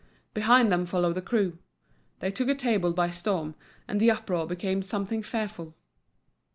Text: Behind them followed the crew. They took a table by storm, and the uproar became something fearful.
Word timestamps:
Behind 0.33 0.71
them 0.71 0.87
followed 0.87 1.13
the 1.13 1.21
crew. 1.21 1.59
They 2.21 2.31
took 2.31 2.49
a 2.49 2.55
table 2.55 2.91
by 2.91 3.11
storm, 3.11 3.53
and 3.87 3.99
the 3.99 4.09
uproar 4.09 4.47
became 4.47 4.81
something 4.81 5.21
fearful. 5.21 5.75